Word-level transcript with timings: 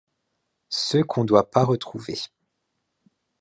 Ceux 0.69 1.03
qu'on 1.03 1.25
doit 1.25 1.51
pas 1.51 1.63
retrouver. 1.63 2.17